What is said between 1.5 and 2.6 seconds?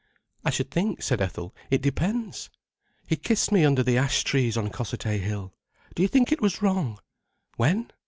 "it depends."